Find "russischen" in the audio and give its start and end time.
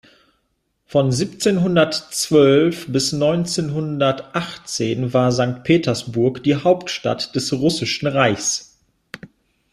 7.53-8.07